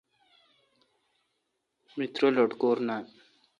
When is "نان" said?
2.87-3.03